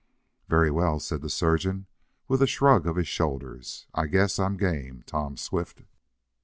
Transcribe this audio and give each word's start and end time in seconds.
"Very 0.47 0.71
well," 0.71 0.99
said 0.99 1.21
the 1.21 1.29
surgeon 1.29 1.85
with 2.27 2.41
a 2.41 2.47
shrug 2.47 2.87
of 2.87 2.95
his 2.95 3.07
shoulders, 3.07 3.85
"I 3.93 4.07
guess 4.07 4.39
I'm 4.39 4.57
game, 4.57 5.03
Tom 5.05 5.37
Swift." 5.37 5.83